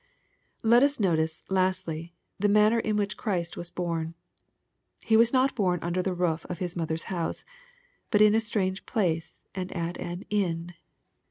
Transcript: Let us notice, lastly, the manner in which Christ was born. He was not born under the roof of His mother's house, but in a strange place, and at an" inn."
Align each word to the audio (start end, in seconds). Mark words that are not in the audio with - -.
Let 0.63 0.81
us 0.81 0.99
notice, 0.99 1.43
lastly, 1.47 2.15
the 2.39 2.49
manner 2.49 2.79
in 2.79 2.97
which 2.97 3.17
Christ 3.17 3.55
was 3.55 3.69
born. 3.69 4.15
He 5.01 5.15
was 5.15 5.31
not 5.31 5.53
born 5.53 5.77
under 5.83 6.01
the 6.01 6.15
roof 6.15 6.43
of 6.49 6.57
His 6.57 6.75
mother's 6.75 7.03
house, 7.13 7.45
but 8.09 8.19
in 8.19 8.33
a 8.33 8.41
strange 8.41 8.87
place, 8.87 9.43
and 9.53 9.71
at 9.73 9.99
an" 9.99 10.23
inn." 10.31 10.73